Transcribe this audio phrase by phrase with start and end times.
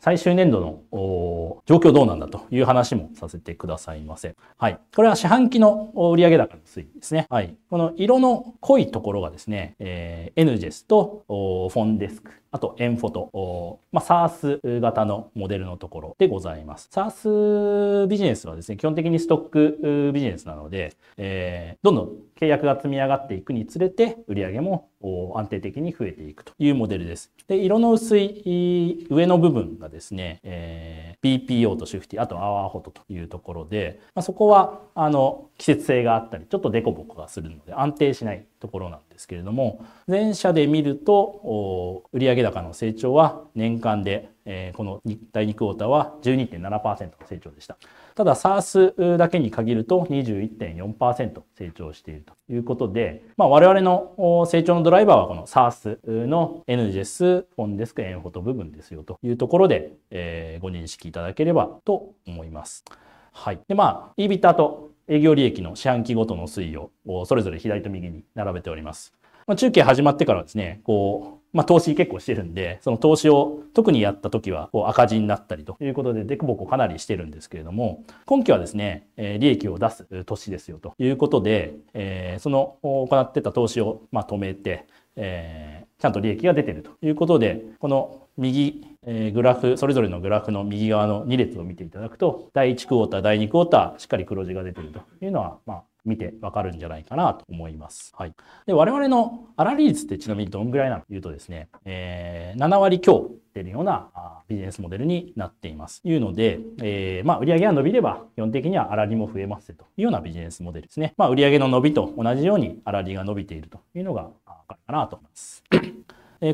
[0.00, 4.34] 最終年度の状況どうなんだという話もさせてくださいませ。
[4.56, 4.80] はい。
[4.96, 7.26] これは四半期の売上高の推移ですね。
[7.28, 7.54] はい。
[7.68, 16.90] この色の濃いところがですね、えー、NGES とフォンデスクあと、エンフォト、まあ、SARS 型のモデルのところでございます。
[16.92, 24.88] SARS ビジネスはですね、基本的にストックビジネスなので、えー、どんどん契約が積み上がっていくにつれて、売上も
[25.36, 27.30] 安定的に増えていくというモデルです。
[27.46, 45.00] で、色の薄い上の部分がですね、えー、BPO とシフティ、あとアワーホトというところで、まあ、そこは、あの、季節性があったり、ちょっとデコボコがするので安定しないところなんですけれども、前者で見ると、売上高の成長は年間で、え、この
[45.32, 47.76] 第2クォーターは12.7%の成長でした。
[48.14, 62.84] ただ SARS だけに限ると21.4%成長しているということで、まあ、我々の成長のドライバーはこの SARS の NGES、フォンデスク、エンフォト部分ですよというところで、え、ご認識いただければと思います。
[63.32, 63.60] はい。
[63.68, 66.92] で、まあ、EBITA と営業利益の四半期ごとの推移を
[67.26, 69.12] それぞれ左と右に並べております。
[69.48, 98.12] まあ、中継始まってからですね、こう、まあ、投資結構してるんで、その投資を特にやった時はこう赤字になったりということで、デクボコかなりしてるんですけれども、今期はですね、えー、利益を出す年ですよということで、えー、その行ってた投資をまあ止めて、えー、ちゃんと利益が出てるということで、この右、え、グラフ、それぞれのグラフの右側の2列を見ていただくと、第1クォーター、第2クォーター、しっかり黒字が出てるというのは、まあ、見てわかるんじゃないかなと思います。
[98.16, 98.34] はい。
[98.66, 104.08] で、我々の粗利率ってちなみにどんぐらいなのというとですね、えー、7割強出るような
[104.48, 106.00] ビジネスモデルになっています。
[106.04, 111.14] いうので、えー、まあ、売上が伸びれば基本的には粗利も増えますというようなビジネスモデルですね。
[111.16, 114.30] まあ、売上の伸びと同じように粗利が伸びているというのが
[114.70, 115.64] かるかなと思います。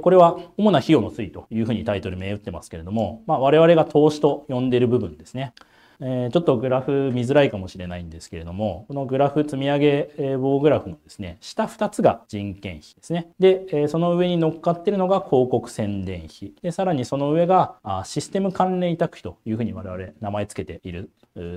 [0.02, 5.52] これは主な費用の推移というふうにタイトル名打ってますけれども、まあ、我々が投資と呼んでる部分ですね。
[6.00, 13.28] えー、ちょっとグラフ見づらいかもしれないんですけれども、このグラフ積み上げ棒グラフのですね、下2つが人件費ですね。
[13.38, 16.52] で、え、その上に乗っかってるのが広告宣伝費。
[16.60, 21.10] で、さらにその上があシステム関連委託費というふうに我々名前つけている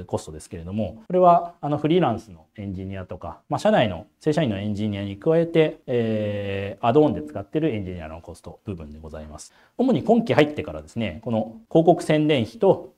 [0.07, 9.53] コストですけれども、これはあのフリーランスのエンジニアとか、まあ、社内の正社員のエンジニアに加えて、えー、アドオンで使ってるエンジニアのコスト部分でございます。
[9.77, 12.93] 主に今期入ってからですね、この広告宣伝費と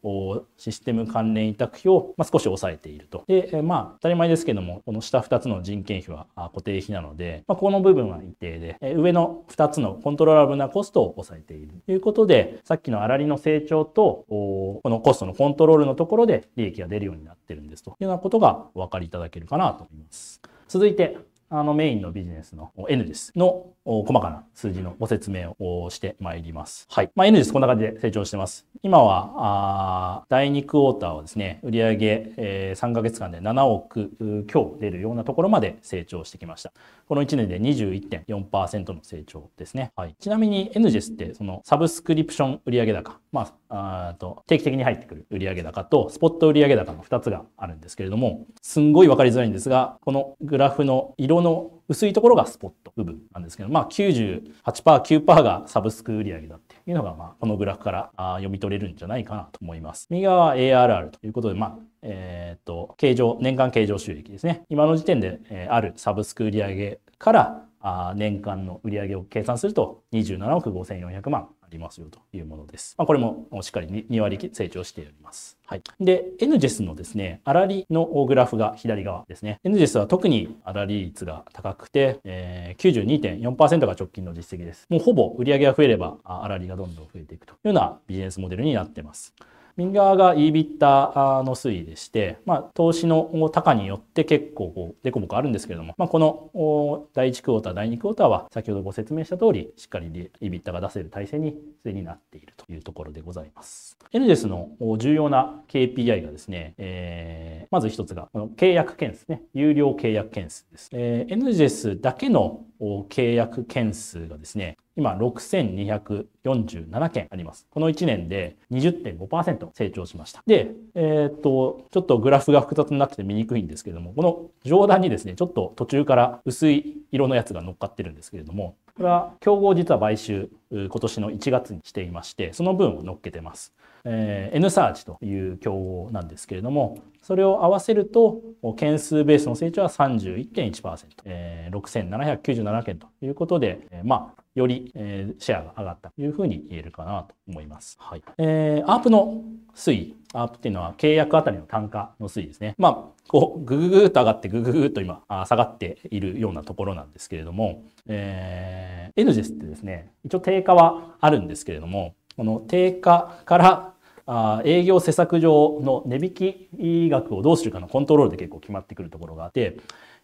[0.57, 3.23] システム関連委託費を、まあ、少し抑えていると。
[3.27, 20.41] で、まあ、当たり前ですけども、この下2つの人件費は固定費なので、まあ、この部分は一定で、上の2つのコントローラブなコストを抑えているということで、さっきの粗利の成長と、このコストのコントロールのところで利益益が出るようになってるんですというようなことがお分かりいただけるかなと思います。
[20.67, 21.17] 続いて、
[21.53, 26.87] あのメインのビジネスの N ですの細かな数字のご説明をしてまいります。
[26.89, 27.11] はい。
[27.13, 27.51] まあ、N です。
[27.51, 28.65] こんな感じで成長してます。
[28.83, 31.97] 今は、あ第2クォーターはですね、売上、
[32.37, 36.71] えー、3ヶ月間で7億強出るようなところまで成長してきました。
[37.07, 39.91] この1年で21.4%の成長ですね。
[39.97, 40.15] はい。
[40.19, 60.07] ちなみに NGES ってそのサブスクリプション売上高、まあ、あと定期的に入ってくる売上高とスポット売上高の2つがあるんですけれども、すんごいわかりづらいんですが、このグラフの色の薄いところがスポット部分なんですけど、まあ98%、9%がサブスク売上だっていうのが、まあこのグラフから読み取れるんじゃないかなと思います。
[60.09, 64.63] 右側は ARR ということで、まあえっ、と、経常、年間経常収益ですね。
[64.69, 72.95] 今の時点で、えー、あるサブスク売上からあ年間の売上を計算すると27億5400万ありますよというものです。
[72.97, 75.57] まあ、これもしっかり 2, 割成長しております。
[75.65, 75.81] はい。
[75.99, 79.59] で、NGES のですね、粗利のグラフが左側ですね。
[79.63, 84.85] NGES は特に粗利率が高くて、えー、92.4%が直近の実績です。
[84.89, 89.33] もうほぼ売上が増えれば粗利がどんどん増えていくというようなビジネスモデルになっています。
[89.77, 103.97] 右側が EBITDA の推移でして、まあ、投資の高によって結構こう、デコボコあるんですけれども、まあ、この第1クォーター、第2クォーターは先ほどご説明した通り、しっかり EBITDA が出せる体制にすでになっているというところでございます。
[104.13, 110.89] エヌジェスの重要な KPI がですね、えー、まず一つが、この契約件数ね、有料契約件数です。
[110.91, 117.67] えー、エヌジェスだけの契約件数がですね、今6247件あります。
[117.69, 120.43] この1年で20.5%成長しました。
[120.45, 133.73] で、えー、っと、ちょっとグラフが複雑になってて見にくいんですけれども、この上段にですね、ちょっと途中から薄い色のやつが乗っかってるんですけれども、これは競合実は買収今年の1月にしていまして、その分を乗っけてます。
[134.03, 138.41] えー、N サーチという競合なんですけれども、それを合わせると、
[138.77, 147.97] 件数ベースの成長は31.1%、えー、6797件ということで、えー、まあ、より、えー、シェアが上がったというふうに言えるかなと思います。
[147.99, 148.23] はい。
[148.37, 149.43] えー、アープの
[149.75, 152.75] 推移、アープっていうのは契約あたりの単価の推移ですね。
[152.77, 163.93] まあ、こう、ぐぐぐっと上がって、ぐぐぐっと今、下がっているようなところなんですけれども、えー、エヌジェスってですね、一応定価はあるんですけれども、この定価から
[164.25, 169.77] あ営業施策上の値引き額をどうするかのコントロールで結構決まってくるところがあって、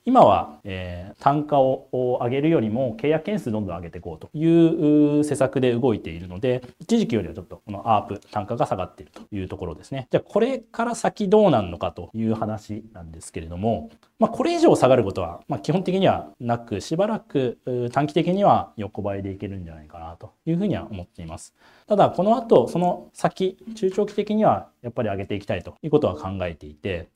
[0.08, 1.90] 今は、えー、単価を
[2.22, 10.08] 上げるよりも契約件数どんどん上げていこうという施策で動いているので、一時期よりはちょっとこのアープ単価が下がっているというところですね。
[10.10, 17.60] じゃあこれから先どうなるのかという話なんですけれども、まあ、これ以上下がることは、ま、基本的にはなく、しばらく
[17.92, 21.54] 短期的には横ばいでいけるんじゃないかなというふうには思っています。
[21.86, 27.10] ただ、この後、その先、中長期的にはやっぱり上げていきたいということは考えていて、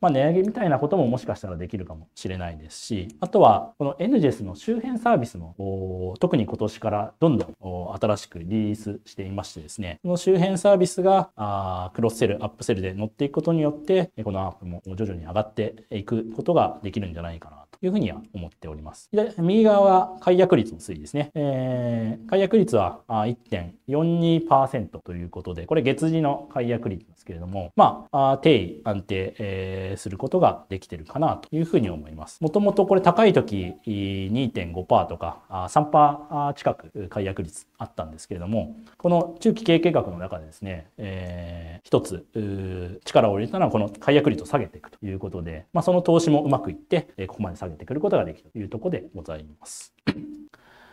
[0.00, 19.10] まあ、値上げみたいなことももしかしたらできるかもしれないですし、あとはこの NGES の周辺サービスも特に今年からどんどん新しくリリースしていましてですね、その周辺サービスがあクロスセル、アップセルで乗っていくことによって、このアップも徐々に上がっていくことができるんじゃないかないうふうには思っております。
[19.38, 21.30] 右側は解約率の推移ですね。
[21.34, 32.40] えー、解約率は1.42%ということで、これ月次の解約率ですけれども、まあ、定位安定、えー、することができてるかなというふうに思います。
[32.40, 42.26] もともとこれ高い時2.5%とか3%近く解約率あったんですけれども、この中期経営計画の中でですね、えー、一つ
[43.04, 49.94] 力を入れたのはこの解約率を下げていくということで、まあ、その投資もうまくいって、ここまで下げてくることができるというところでございます。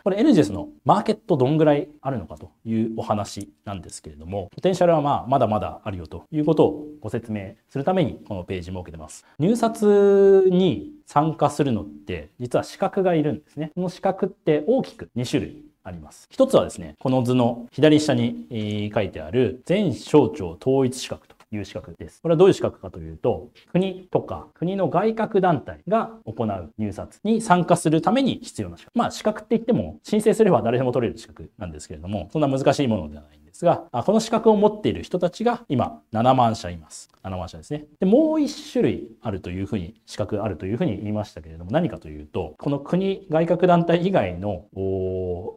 [0.04, 9.24] これ NGS のマーケットどんぐらいあるのかというお話なんですけれども、ポテンシャルはまあまだまだあるよということをご説明するためにこのページ設けてます。
[9.38, 13.70] 入札に参加するのって実は資格がいるんですね。
[13.74, 16.26] この資格って大きく2種類あります。
[16.30, 22.20] 一つはですね、この図の左下に書いてある全省庁統一資格という資格です。
[22.22, 28.98] これはどういう資格かというと、国とか国の外郭団体が行う入札に参加するために必要な資格。
[28.98, 37.10] まあ資格って言っても申請すれば誰でも取れる資格なんですけれども、そんな難しいものではないですが、この資格を持っている人たちが今7万社います。
[37.22, 37.84] 7万社ですね。
[38.00, 44.64] で、もう1種類あるというふうに、資格あるというふうに言いましたけれども、何かというと、この国外郭団体以外の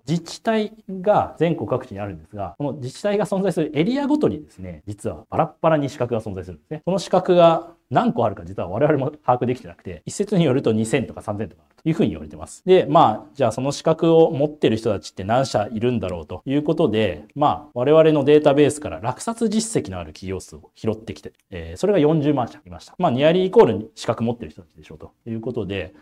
[0.07, 6.83] 自治体が全国各地にあるんですが、この自治体が存在するエリアごとにですね、実はバラッバラに資格が存在するんですね。
[6.85, 12.63] この資格が何個あるか実は我々も把握できてなくて、一説によると2000とか3000とかあるというふうに言われてます。
[12.65, 22.95] で、まあ、じゃあその資格を持ってる人たちって何社いるんだろうということで、まあ、我々のデータベースから落札実績のある企業数を拾ってきて、えー、それが40万社いました。
[22.97, 25.93] まあ、ニアリーイコール資格持ってる人たちでしょうということで、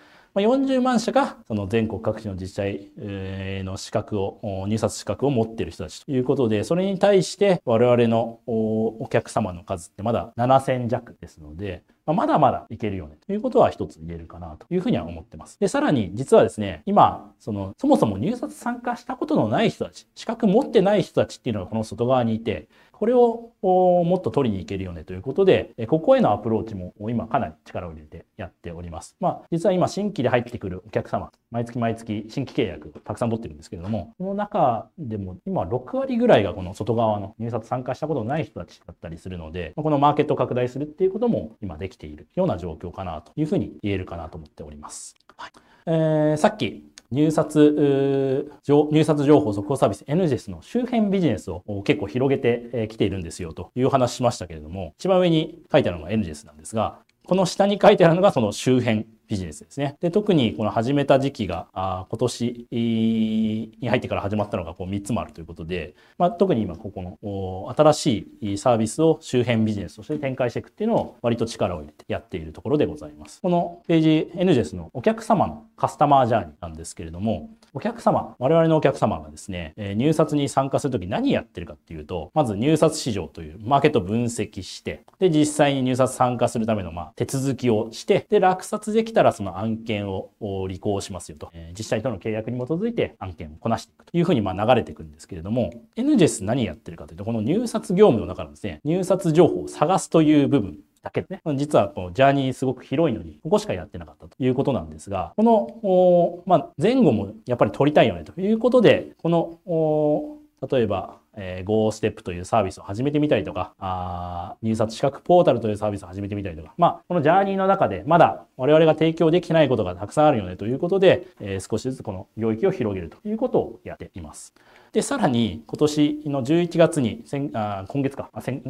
[0.42, 15.60] 40万社がその全国各地の自治体の資格を、入札資格を持っている人たちということで、それに対して我々のお客様の数ってまだ7000弱ですので、まだまだいけるよねということは一つ言えるかなというふうには思ってます。
[15.60, 29.18] で、さらに実はですね、今、その、そもそも入札参加したことのない人たち、資格持ってない人たちっていうのがこの外側にいて、これをもっと取りに行けるよねということで、ここへのアプローチも今かなり力を入れてやっております。
[29.20, 45.16] まあ、実は今新規で入ってくるお客様、毎月毎月新規契約たくさん取ってるんですけれども、その中でも今6割ぐらいがこの外側の入札参加したことのない人たちだったりするので、このマーケットを拡大するっていうことも今できているような状況かなというふうに言えるかなと思っております。
[45.36, 45.52] はい
[45.86, 59.96] えー、さっき入札、入札情報速報サービス NGES の周辺ビジネスを結構広げてきているんですよという話しましたけれども、一番上に書いてあるのが NGES なんですが、この下に書いてあるのがその周辺ビジネスですね。
[60.02, 73.42] で、特にこの始めた時期が、あ今年に入ってから始まったのがこう3つもあるということで、まあ、特に今ここの新しいサービスを周辺ビジネスとして展開していくっていうのを割と力を入れてやっているところでございます。
[73.42, 94.16] このページ NGES のお客様のカスタマージャーニーなんですけれども、お客様、我々のお客様がですね、え入札に参加するとき何やってるかっていうと、まず入札市場というマーケットを分析して、で、実際に入札参加するためのま手続きをして、で、落札できたらその案件を履行しますよと、え実際との契約に基づいて案件をこなしていくと。
[94.16, 101.42] いうふうにま流れていくんですけれども、NGES 何やってるかというと、この入札業務の中のですね、入札情報を探すという部分だけね。
[101.56, 124.54] 実はこのジャーニーすごく広いのに、ここしかやってなかったということなんですが、この、まあ、前後もやっぱり取りたいよねということで、この、例えば、えー、Go ステップというサービスを始めてみたりとか、あ入札資格ポータルというサービスを始めてみたりとか、まあ、このジャーニーの中でまだ我々が提供できてないことがたくさんあるよねということで、えー、少しずつこの領域を広げるということをやっています。
[124.94, 127.24] で、さらに今年の11月に、
[127.56, 128.62] あ今月かあ先、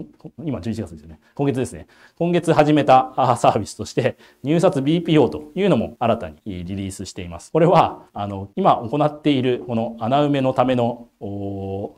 [0.42, 1.20] 今11月ですよね。
[1.36, 1.88] 今月ですね。
[2.18, 7.52] 今月始めたサービスとして、入札 BPO というのも新たにリリースしています。
[7.52, 11.10] これは、あの、今行っているこの穴埋めのための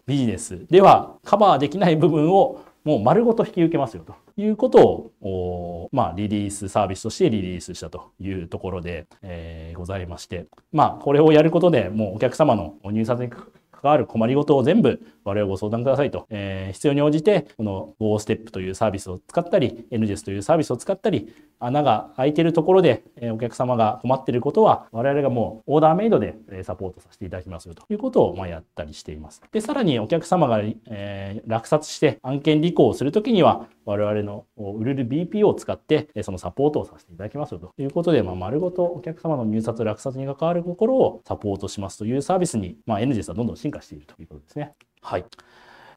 [0.07, 13.31] ビジネスではカバーできない部分をもう丸ごと引き受けますよということを、まあ、リリースサービスとしてリリースしたというところで、えー、ございまして、まあ、これをやることでもうお客様の入札に
[13.85, 29.41] 関わる困りごとを全部我々ご相談くださいと、えー、必要に応じて、この GoStep というサービスを使ったり、NGES というサービスを使ったり、穴が開いているところで、え、お客様が困っていることは、我々がもうオーダーメイドでサポートさせていただきますよということを、ま、やったりしています。
[29.51, 44.73] で、さらにお客様が、え、落札して案件履行をするときには、我々の売れる BPO を使って、そのサポートをさせていただきますよということで、まあ、丸ごとお客様の入札、落札に関わるところをサポートしますというサービスに、まあ、NGES はどんどん進化しているということですね。
[45.01, 45.25] はい。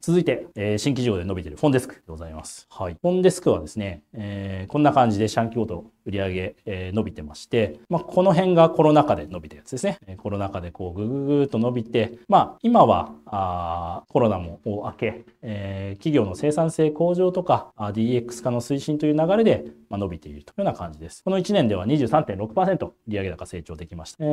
[0.00, 2.66] 続いて、えー、新規事業で伸びているフォンデスクでございます。
[2.70, 2.96] はい。
[3.00, 9.98] フォンデスクはですね、えー、こんな感じで四半期ごと売上、え、伸びてまして、まあ、この辺がコロナ禍で伸びたやつですね。
[10.16, 21.22] コロナ禍でこうぐぐぐっと伸びて、まあ、今はあコロナも明け、えー、企業の生産性向上とか DX 化の推進という流れで、まあ、伸びているというような感じです。
[21.22, 24.24] この1年では23.6%利上高成長できました。
[24.24, 24.26] え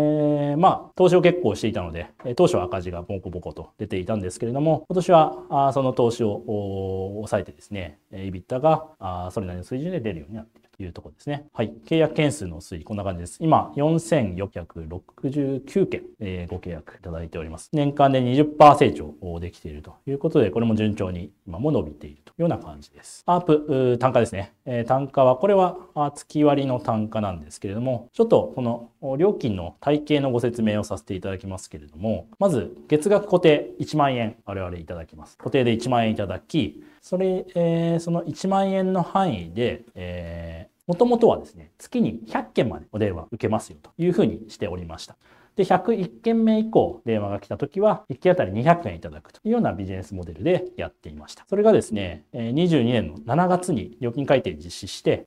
[0.55, 10.64] ー、まあ、投資を結構していたので、当初は赤字がボコボコと出ていたんですけれども、今年はあその投資を抑えてですね、EBITDA があそれなりの水準で出るようになっている。
[10.83, 11.47] いうところですね。
[11.53, 11.73] はい。
[11.85, 13.37] 契約件数の推移、こんな感じです。
[13.41, 17.69] 今、4469件、えー、ご契約いただいております。
[17.73, 23.23] 年間で20%成長できているということで、これも順調に今も伸びているというような感じです。
[23.25, 24.53] アープ、単価ですね。
[24.65, 25.77] えー、単価は、これは
[26.15, 35.37] 月割の単価なんですけれども、ちょっとこの料金の体系のご説明をさせていただきますけれども、まず、月額固定1万円我々いただきます。
[35.37, 45.15] 固定で1万円いただき、それ、えー、その1万円の範囲で、えー、もともとはですね、月に100件までお電話受けますよというふうにしておりました。
[45.55, 51.45] で、101件目以降電話が来た時は、1件あたり200円いただくというようなビジネスモデルでやっていました。
[51.49, 55.25] それがですね、22年の7月に料金改定実施して、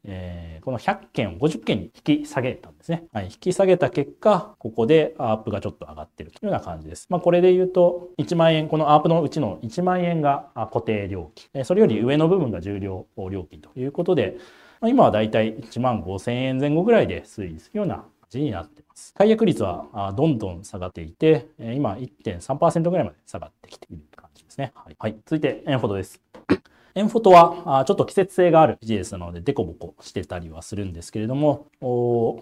[0.63, 3.05] この100件を50件に引き下げたんですね。
[3.13, 7.07] はい、引き下げた結果、ここでアープがちょっと上がっているというような感じです。
[7.09, 14.37] まあ、これで言うと、1万円、このアープのうちの1万円が固定料金、それより上の部分が重量料金ということで、
[14.87, 24.73] 今はだいたい1万5千円前後ぐらいで推移するような感じになっています解約率はどんどん下がっていて、今1.3%ぐらいまで下がってきている感じですね。
[24.75, 24.97] はい。
[24.99, 26.28] はい、続いて、エンフォトです。
[26.99, 31.69] エンフォトはちょっと季節性があるビジネスなのでデコボコしてたりはするんですけれども、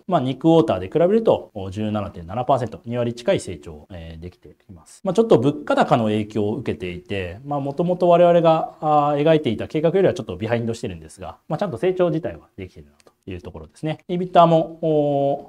[0.07, 5.03] まあ、ニックウォーターで比べると17.7%、2割近い成長を、えできています。
[5.05, 13.13] まあ、ちょっと物価高の影響を受けていて、もともと我々が描いていた計画よりはちょっとビハインドしてるんですが、まあ、ちゃんと成長自体はできているなと。
[13.29, 14.05] いうところですね。
[14.09, 14.79] EBITDA も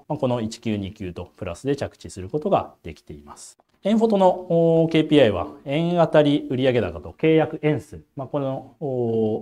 [0.08, 3.60] この1級2級とプラスで着地することができています。
[3.88, 8.76] エンフォトの KPI は円当たり売上高と契約円数、まあ、この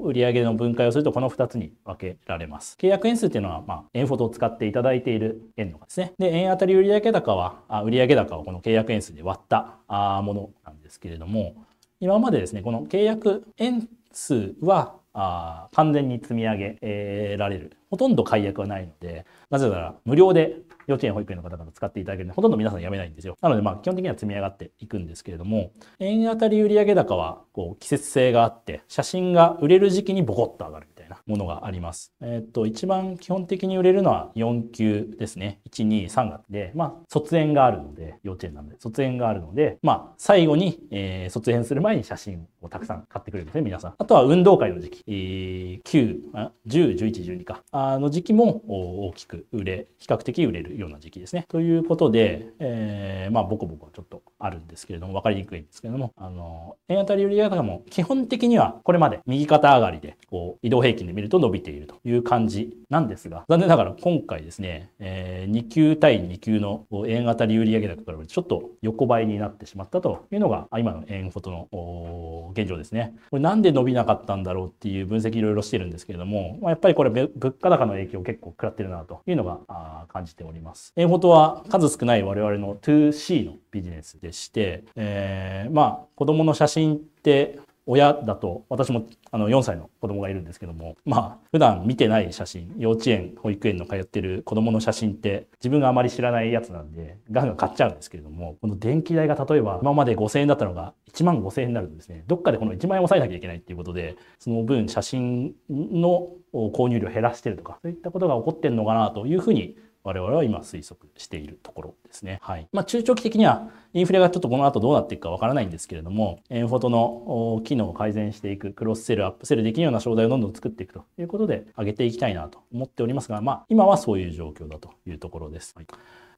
[0.06, 2.78] 売上の分解をするとこの2つに分けられます。
[2.80, 6.14] 契約円数っていうのは、まあ、エンフォトを使っていただいている円のですね。
[6.20, 9.80] で、円当たり売上高は、あ売上高をこの契約円数で割った
[10.22, 11.56] ものなんですけれども、
[12.00, 17.72] 今までですね、この契約円数はあ完全に積み上げられる。
[17.90, 23.38] ほとんど解約はないので、なぜなら無料で幼稚園保育園の方々使っていただけるので、ほとんど皆さん辞めないんですよ。
[23.42, 32.14] なので、まあ、基本的には積み上がっていくんですけれども、円当たり売上高は、こう、季節性があって、写真が売れる時期にボコッと上がるいなものがあります。
[32.22, 35.60] えっ、と、一番基本的に売れるのは4級ですね。
[35.70, 43.94] 1、2、3月で、まあ、卒園があるので、幼稚園なんで、卒園があるので、まあ、最後に、えー、卒園する前に写真をたくさん買ってくれるんですね、皆さん。
[43.98, 51.46] あとは運動会の時期、えー、9、10、11、12か、あの時期も大きく売れ、比較的売れるような時期ですね。
[51.48, 73.16] ということで、えー、まあ、ボコボコちょっとあるんですけれども、分かりにくいんですけれども、あの、円当たり売り上高も基本的にはこれまで右肩上がりで、こう、移動平均で見ると伸びているという感じなんですが、残念ながら今回ですね、えー、2級対2級の円当たり売上高からちょっと横ばいになってしまったというのが、今の円フォトの現状ですね。
[73.30, 80.94] これなんで伸びなかったんだろうっていう分析いろいろしてるんですけれども、まあ、やっぱりこれ物価高の影響を結構食らってるなというのが感じております。
[80.96, 112.38] 円フォトは数少ない我々の 2C のビジネスでして、えー、まあ子供の写真って親だと、私もあの4歳の子供がいるんですけども、まあ、普段見てない写真、幼稚園、保育園の通ってる子供の写真って自分があまり知らないやつなんで、ガンガン買っちゃうんですけれども、この電気代が例えば今まで5000円だったのが1万5000円になるとですね、どっかでこの1万円を抑えなきゃいけないっていうことで、その分写真の購入量を減らしてるとか、そういったことが起こってるのかなというふうに我々は今推測しているところですね。
[112.42, 112.68] はい。
[112.72, 125.74] まあ、中長期的にはインフレがちょっとこの後どうなっていくかわからないんですけれども、エンフォトの機能を改善していく、クロスセル、アップセルできるような商材をどんどん作っていくということで上げていきたいなと思っておりますが、まあ、今はそういう状況だというところです。
[125.76, 125.88] はい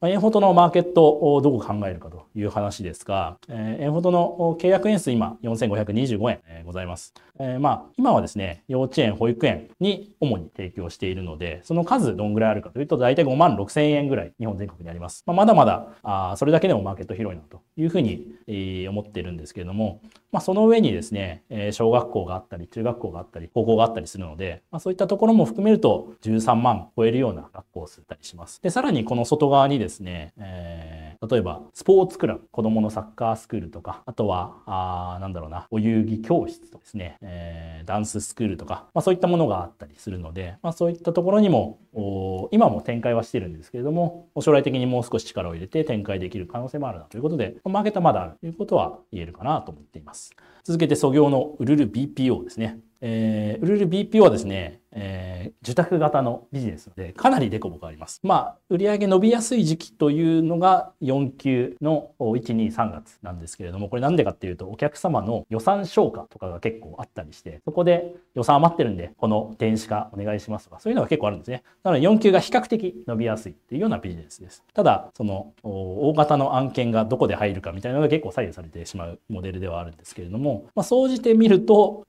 [0.03, 7.15] エンフォトのマーケットをどう考えるかという話ですが、えー、エンフォトの契約円数今4525円、ございます。
[7.39, 15.23] え、まあ、今はですね、幼稚園、保育園に主に提供しているので、その数どんぐらいあるかというと、大体5万6千円ぐらい日本全国にあります。
[15.25, 20.01] まあ、まだまだあ、それだけでもマーケット広いなというふうに、え、思っているんですけれども、
[20.31, 28.61] まあ、その上にですね、え、小学校があったり、中学校があったり、高校があったりするので、まあ、そういったところも含めると13万超えるような学校をすったりします。
[28.61, 41.79] で、さらにこの外側にですね、えー、例えばスポーツクラブ、子供のサッカースクールとか、あとは、あなんだろうな、お遊戯教室とですね、えー、ダンススクールとか、まあ、そういったものがあったりするので、まあ、そういったところにも
[42.51, 50.16] 今も展開はしてるんですけれども将来的にもう少し力を入れて展開できる可能性もあるなということでマーケットはまだあるということは言えるかなと思っています
[50.63, 52.79] 続けて素業のウルル BPO ですね。
[53.01, 54.81] えー、ウルル BPO はですね、
[55.61, 58.19] 受託型のビジネスでかなりデコボコあります。
[58.23, 71.63] まあ、売上伸びやすい時期というのが4級の1、2、3月なんですけれども、これなんでかっていうと、お客様の予算消化とかが結構あったりして、そこで予算余ってるんで、この電子化お願いしますとか、そういうのが結構あるんですね。
[71.83, 74.63] なので4級が比較的伸びやすいっていうようなビジネスです。
[74.73, 82.05] ただ、その大型の案件がどこで入るかみたいなのが結構左右されてしまうモデルではあるんですけれども、まあ、総じてみると、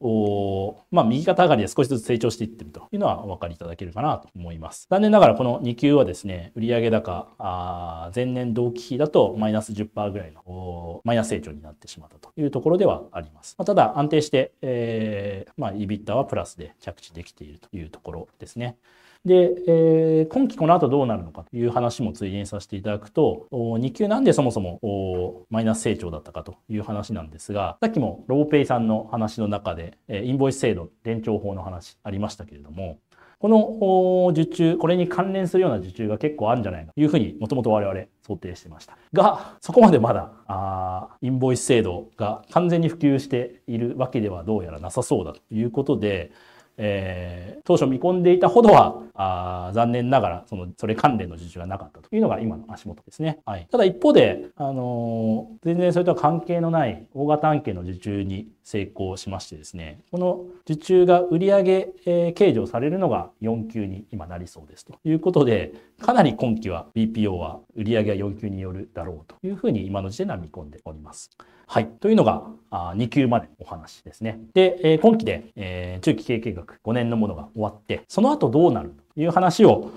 [0.90, 4.86] まあ、右肩上がりで少しずつ成長していってるというのはお分かりいただけるかなと思います。
[4.90, 13.54] 残念ながらこの2級はですね、売上高、あ前年同期比だとマイナス10%ぐらいのマイナス成長になってしまったというところではあります。
[13.58, 18.76] まあ、ただ安定して、えー、まあ、EBITDA はプラスで着地できているというところですね。
[19.24, 32.98] で、えー、今期この後どうなるのかという話もついでにさせていただくと、2級なんでそもそもマイナス成長だったかという話なんですが、さっきもローペイさんの話の中で、えインボイス制度、伝承法の話ありましたけれども、
[33.40, 38.98] この受注、これに関連するような受注が結構あるんじゃないかというふうにもともと我々想定してました。
[39.12, 46.32] が、そこまでまだあインボイス制度が完全に普及しているわけではどうやらなさそうだということで、
[46.78, 53.40] えー、当初見込んでいたほどはあ残念ながらそのそれ関連の受注がなかったというのが今の足元ですね。
[53.44, 71.30] はい、ただ一方で、あのー、全然それとは関係のない大型案件の受注に成功しましてですねこの受注が売上、え、計上されるのが4級に今なりそうですということでかなり今期は BPO は売上が4級によるだろうというふうに今の時点では見込んでおります。
[71.70, 71.86] はい。
[71.86, 74.40] というのがあ2級までお話ですね。
[74.54, 79.90] で、えー、今期で、えー、中期経営計画5年のものが終わって、その後どうなるという話を、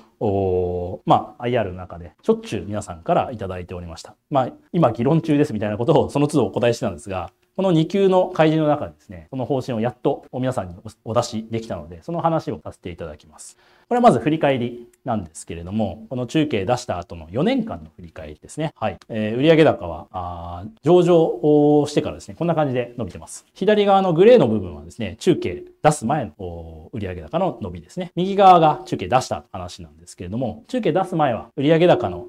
[1.06, 4.16] まあ、IR の中でしょっちゅう皆さんからいただいておりました。
[4.30, 13.58] まあ、今議論中ですみたいなことをその都度お答えしてたんですが、この2級の開示の中でですね、その方針をやっと皆さんにお出しできたので、その話をさせていただきます。
[13.88, 18.74] これはまず振り返りなんですけれども、この中継出した後の4年間の振り返りですね。
[18.76, 18.98] はい。
[19.10, 23.46] えー、売上高は、あ上場をしてからですね、こんな感じで伸びてます。
[23.54, 28.12] 左側のグレーの部分はですね、中継出す前の売上高の伸びですね。
[28.16, 32.28] 右側が中継出した話なんですけれども、中継出す前は売上高の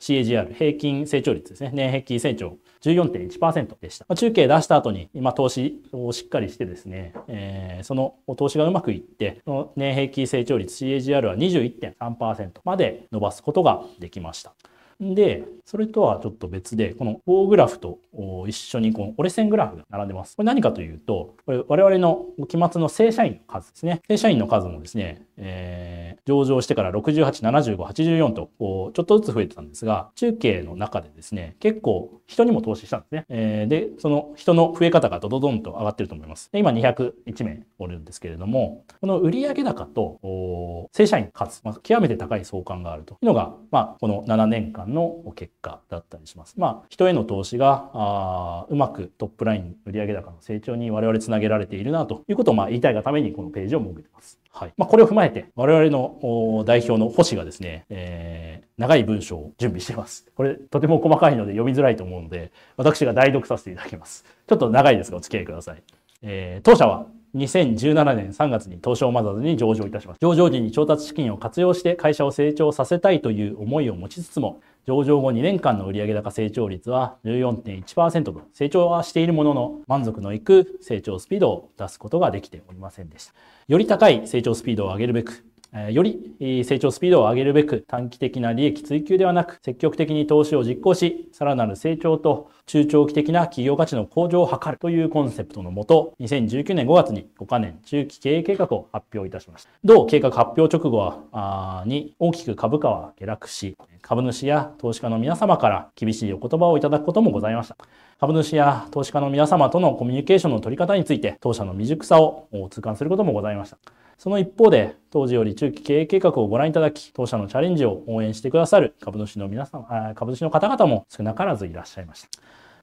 [0.00, 1.70] CAGR、平均成長率ですね。
[1.74, 4.14] 年平均成長14.1%でした。
[4.14, 14.54] 中継出した後に、今投資をしっかりしてですね、えー、その投資がうまくいって、の年平均成長率 CAGR は21.3%まで伸ばすことができました。
[15.00, 17.98] で、それとはちょっと別で、この棒グラフと
[18.46, 20.36] 一緒にこの折れ線グラフが並んでます。
[20.36, 24.02] これ何かというと、これ我々の期末の正社員の数ですね。
[24.08, 33.26] 正社員の数もですね、えー、上場してから68、75、84とこうちょっとずつ増えてたんですが、中継の中でですね、結構人にも投資したんですね。
[33.28, 36.50] えー、で、その人の増え方がドドドンと上がってると思います。
[36.52, 46.54] で今201名おるんですけれども、この売上高と正社員の数、まあ、極めて高い相関があるというのが、まあ、この7年間の結果だったりします。
[46.58, 54.43] まあ、人への投資があうまくトップライン売上高の成長に我々つなげられているなということをまあ言いたいがためにこのページを設けてます。
[54.56, 54.74] はい。
[54.76, 60.30] まあ、これを踏まえて、我々の代表の星がですね、えー、長い文章を準備しています。
[60.36, 64.24] これ、とても細かいので読みづらいと思うので、私が代読させていただきます。
[64.46, 65.82] ちょっと長いですが、お付き合いください。
[66.22, 70.18] えー、当社は2017年3月に東証マザーズに上場いたします。
[70.20, 83.32] 上場時に調達資金を活用して会社を成長させたいという思いを持ちつつも、上場後2年間の売上高成長率は14.1%と成長はしているものの満足のいく成長スピードを出すことができておりませんでした。
[83.66, 85.42] より高い成長スピードを上げるべく、
[85.90, 99.70] より成長スピードを上げるべく短期的な利益追求ではなく積極的に投資を実行し、さらなる成長と中長期的な企業価値の向上を図るというコンセプトのもと、2019年5月に5カ年中期経営計画を発表いたしました。
[99.82, 107.76] 同計画発表直後はに大きく株価は下落し、株主や投資家の皆様から厳しいお言葉をいただくこともございました。
[108.20, 113.78] 株主や投資家の皆様とのコミュニケーションの取り方について、当社の未熟さを痛感することもございました。
[114.18, 122.28] その一方で、当時より中期経営計画をご覧いただき、当社のチャレンジを応援してくださる株主の皆様、株主の方々も少なからずいらっしゃいました。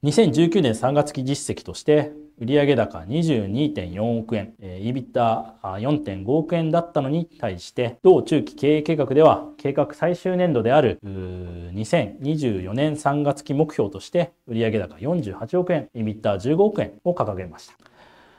[0.02, 17.91] 2019年3月期実績として、売上高22.4億円、EBITDA4.5 億円だったのに対して、同中期経営計画では、計画最終年度である2024年3月期目標として、売上高48億円、EBITDA15 億円を掲げました。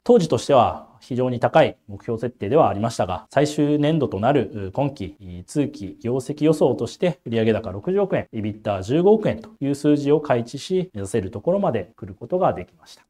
[0.06, 5.16] 当時としては非常に高い目標設定ではありましたが、最終年度となる今期
[5.48, 13.04] 通期業績予想として売上高60億円、EBITDA15 億円という数字を開示し、目指せるところまで来ることができました。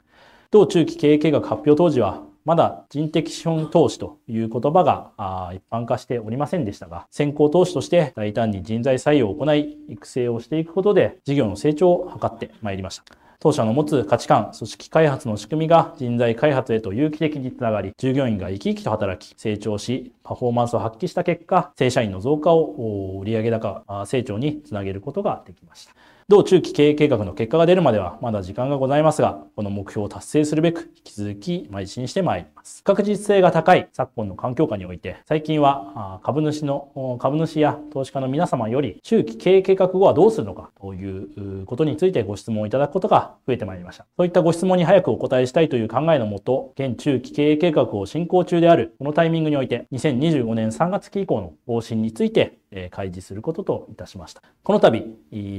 [0.52, 13.23] 同中期経営計画発表当時は、まだ人的資本投資という言葉が一般化しておりませんでしたが、先行投資として大胆に人材採用を行い、育成をしていくことで事業の成長を図ってまいりました。
[13.44, 26.13] 当社の持つ価値観、組織開発の仕組みが人材開発へと有機的につながり、従業員が生き生きと働き、成長し、パフォーマンスを発揮した結果、正社員の増加を売上高成長につなげることができました。
[26.30, 32.84] 同中期経営計画の結果が出るまではまだ時間がございますが、この目標を達成するべく引き続き邁進してまいります。
[32.84, 44.06] 確実性が高い昨今の環境下において、最近は株主の、株主や投資家の皆様より中期経営計画後はどうするのかということについてご質問をいただくことが増えてまいりました。
[44.16, 52.58] そういったご質問に早くお答えしたいという考えのもと、現中期経営計画を進行中であるこのタイミングにおいて、2025年3月期以降の方針について
[52.92, 54.42] 開示することといたしました。
[54.64, 55.04] この度、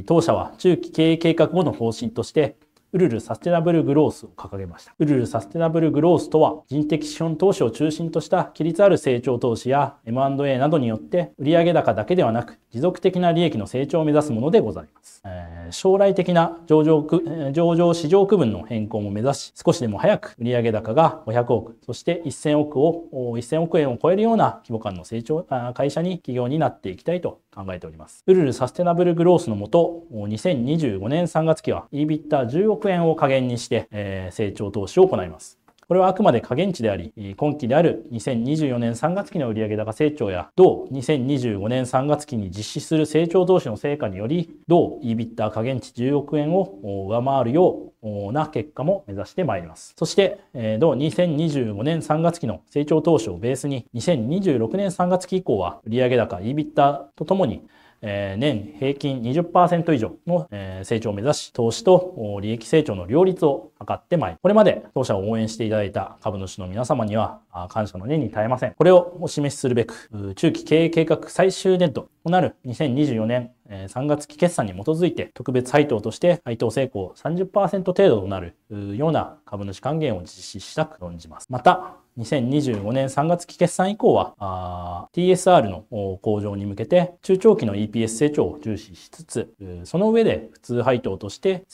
[0.07, 2.57] 当社は中期経営計画後の方針として、
[2.95, 4.95] ウルルサステナブルグロースを掲げました。
[4.97, 15.23] ウルルサステナブルグロースとは、人的資本投資を中心とした規律ある成長投資や M&A などによって売上高だけではなく、持続的な利益の成長を目指すものでございます。
[15.27, 17.05] えー、将来的な上場
[17.53, 28.23] 上場市場区分の変更も目指し、少しでも早く売上高が500億、そして1000億を、1000億円を超えるような規模感の成長、会社に企業になっていきたいと考えております。
[28.29, 35.59] ウルルサステナブルグロースのもと、2025年3月期は EBITDA10 億円を加減にして、え、成長投資を行います。
[35.87, 49.95] これはあくまで加減値であり、今期である2024年3月期の売上高成長や、同2025年3月期に実施する成長投資の成果により、同 EBITDA 加減値10億円を上回るような結果も目指してまいります。
[49.99, 50.39] そして、
[50.79, 57.63] 同2025年3月期の成長投資をベースに、2026年3月期以降は売上高 EBITDA とともに
[58.07, 67.41] え年平均20%以上の、え成長を目指し、投資と利益成長の両立を図ってまいり、これまで当社を応援していただいた株主の皆様には
[67.71, 68.75] 感謝の念に耐えません。
[68.75, 78.57] これをお示しするべく、中期経営計画最終年度となる2024年3月期決算に基づいて特別配当として配当成功30%程度となる
[78.97, 81.47] ような株主還元を実施したく存じます。
[81.51, 85.85] また、2025年3月期決算以降は、TSR の
[86.23, 91.65] 向上に向けて中長期の EPS 成長を重視しつつ、その上で普通配当として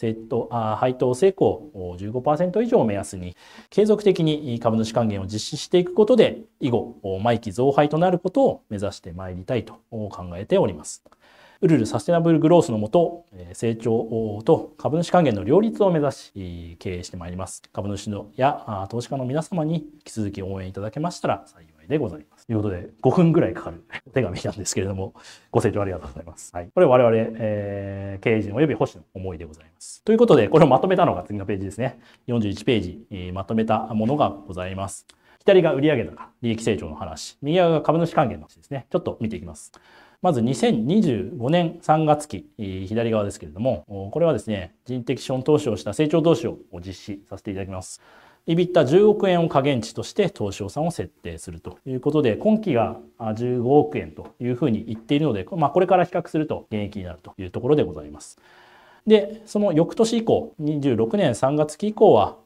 [0.50, 3.36] 配当成功15%以上を目安に
[3.68, 11.04] 継続的に株主還元を実施していくことで、以後、毎期増配となることを目指してまいりたいと考えております。
[11.62, 17.62] ウルルサステナブルグロースのもと、成長と株主還元の両立を目指し、経営してまいります。
[17.70, 22.46] 株主のや投資家の皆様に引き続き応援いただけましたら幸いでございます。
[22.46, 25.12] ということで、5分ぐらいかかるお 手紙なんですけれども、
[25.50, 26.50] ご清聴ありがとうございます。
[26.56, 26.70] はい。
[26.74, 30.02] これ我々、えー、経営陣及び保守の思いでございます。
[30.02, 32.00] ということで、これをまとめたのが次のページですね。
[32.28, 35.06] 41ページ、まとめたものがございます。
[35.40, 37.36] 左が売上高、利益成長の話。
[37.42, 38.86] 右側が株主還元の話ですね。
[38.88, 39.72] ちょっと見ていきます。
[40.22, 48.02] まず2025年3月期、左側ですけれども、これはですね、人的資本投資をした成長投資を実施させていただきます。
[48.46, 58.38] EBITDA10 億円を下限値として投資予算を設定するということで、今期が15億円というふうに言っているので、まあ、これから比較すると減益になるというところでございます。
[59.06, 62.36] で、その翌年以降、26年3月期以降は、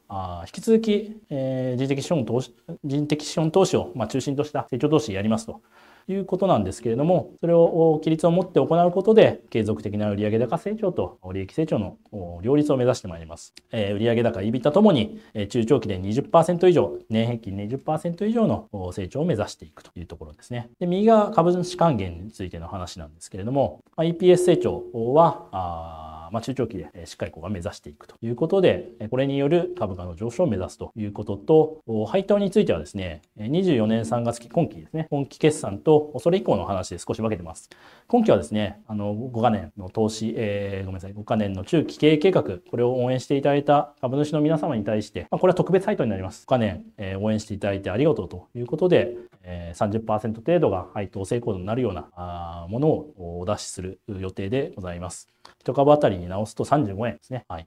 [0.47, 5.61] 引き続き、えー、人的資本投資人的資本投資を、まあ、中心とした成長投資やりますと
[6.09, 11.97] いうことなんですけれども、それを規律を持って行うことで、継続的な売上高成長と利益成長の
[12.43, 13.55] 両立を目指してまいります。
[13.73, 20.69] えー、売上高、EBITDA ともに、中長期で20%以上、年平均20%以上の成長を目指していくというところですね。
[20.79, 37.71] で右が株主還元についての話なんですけれども、EPS 成長は、まあ、中長期でしっかりここが目指していくということで、これによる株価の上昇を目指すということと、配当についてはですね、24年3月期、今期ですね、今期決算とそれ以降の話で少し分けてます。
[38.09, 46.47] 今期はですね、あの、5カ年の投資、えー、ごめんなさい、5カ年の中期経営計画、これを応援していただいた株主の皆様に対して、まあ、これは特別配当になります。
[46.47, 55.29] 5カ年、えー、応援していただいてありがとうということで、え、30%程度が配当成功になるようなものをお出しする予定でございます。
[55.65, 57.45] 1株当たりに直すと35円ですね。
[57.49, 57.67] はい。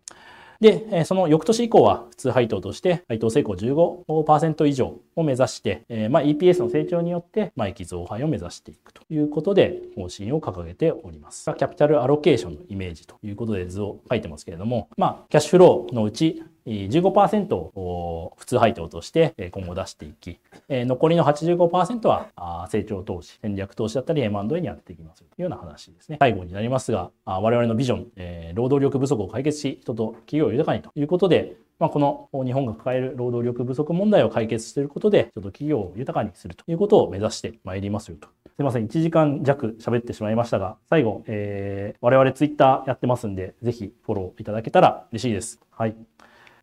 [0.60, 11.46] で、その翌年以降は普通配当として配当成功15%以上を目指して、まあ、EPS の成長によって益増配を目指していくということで方針を掲げております。
[11.46, 26.17] キャピタルアロケーションのイメージということで図を書いてますけれども、まあ、キャッシュフローのうち15%を普通配当として今後出していき、残りの85%は成長投資、戦略投資だったり M&A にやっていきますというような話ですね。
[26.19, 38.27] 最後になりますが、我々のビジョン、労働力不足を解決し、人と企業を豊かにということで、まあ、この日本が抱える労働力不足問題を解決することで、人と企業を豊かにするということを目指してまいりますよと。
[38.58, 45.62] すいません、1時間弱喋ってしまいましたが、最後、えー、我々ツイッターやってますんで、ぜひフォローいただけたら嬉しいです。
[45.69, 45.95] はい。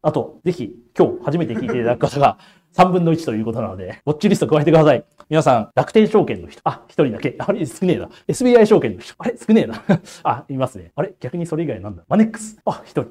[0.04, 2.36] あと、ぜひ、今日初めて聞いていただく方が
[2.76, 5.02] 3分の1ということなので、ウォッチリスト加えてください。
[5.30, 6.60] 皆さん、楽天証券の人。
[6.64, 7.34] あ、1人だけ。
[7.38, 8.10] あれ、少ねえな。
[8.28, 9.14] SBI 証券の人。
[9.16, 9.82] あれ、少ねえな。
[10.24, 10.92] あ、いますね。
[10.94, 12.04] あれ、逆にそれ以外なんだ。
[12.06, 12.58] マネックス。
[12.66, 13.06] あ、1人。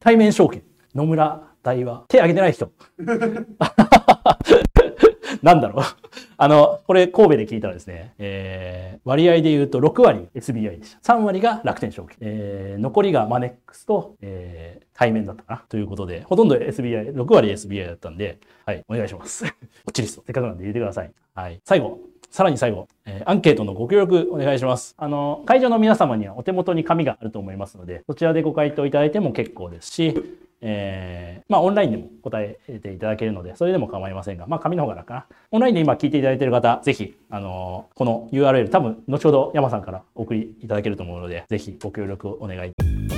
[0.00, 0.62] 対面証券。
[0.94, 2.04] 野村大和。
[2.08, 2.72] 手挙げてない人。
[5.42, 5.84] なんだろう。
[6.36, 11.14] あの、これ神戸で聞いたらですね、えー、割合で言うと6割 SBI でした。
[11.14, 12.16] 3割が楽天証券。
[12.20, 15.64] えー、残りがマネックスと、えー、対面だったかな。
[15.68, 19.44] ということで、ほとんど SBI、6割 SBI だったんで、はい、お願いします。
[19.46, 19.50] こ
[19.90, 20.22] っちリスト。
[20.26, 21.10] せっかくなんで入れてください。
[21.34, 21.60] はい。
[21.64, 24.94] 最後、さらに最後、えー、アンケートのご協力お願いします。
[24.98, 30.14] あの、会場の皆様にはお手元に紙があると思いますので、そちらでご回答いただいても結構ですし、
[30.60, 35.26] えー、まあオンラインでも答えていただけるので、それでも構いませんが、まあ紙の方が楽かな。
[35.50, 43.15] オンラインで今聞いていただいている方、ぜひ、あのー、この URL 多分、後ほど山さんからお送りいただけると思うので、ぜひご協力をお願い